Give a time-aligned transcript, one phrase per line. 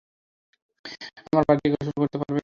[1.27, 2.31] আমার বাড়িতে গিয়ে গোসল করতে পারো।